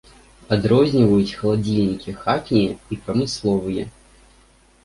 [0.55, 3.83] Адрозніваюць халадзільнікі хатнія і прамысловыя.